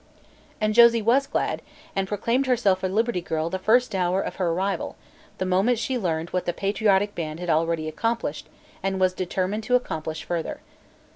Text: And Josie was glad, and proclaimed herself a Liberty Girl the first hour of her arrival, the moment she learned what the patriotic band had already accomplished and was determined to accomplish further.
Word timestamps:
And 0.59 0.73
Josie 0.73 0.99
was 1.03 1.27
glad, 1.27 1.61
and 1.95 2.07
proclaimed 2.07 2.47
herself 2.47 2.81
a 2.83 2.87
Liberty 2.87 3.21
Girl 3.21 3.51
the 3.51 3.59
first 3.59 3.93
hour 3.93 4.19
of 4.19 4.37
her 4.37 4.49
arrival, 4.49 4.95
the 5.37 5.45
moment 5.45 5.77
she 5.77 5.95
learned 5.95 6.31
what 6.31 6.47
the 6.47 6.53
patriotic 6.53 7.13
band 7.13 7.39
had 7.39 7.51
already 7.51 7.87
accomplished 7.87 8.49
and 8.81 8.99
was 8.99 9.13
determined 9.13 9.61
to 9.65 9.75
accomplish 9.75 10.23
further. 10.23 10.61